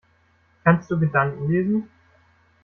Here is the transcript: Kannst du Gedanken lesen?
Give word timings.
Kannst 0.63 0.89
du 0.89 0.99
Gedanken 0.99 1.47
lesen? 1.47 1.87